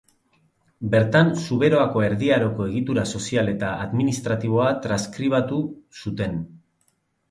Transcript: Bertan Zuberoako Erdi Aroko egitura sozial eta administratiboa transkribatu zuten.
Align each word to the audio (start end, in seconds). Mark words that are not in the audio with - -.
Bertan 0.95 1.29
Zuberoako 1.41 2.03
Erdi 2.07 2.33
Aroko 2.39 2.67
egitura 2.71 3.05
sozial 3.21 3.55
eta 3.55 3.73
administratiboa 3.87 4.75
transkribatu 4.89 5.65
zuten. 6.05 6.47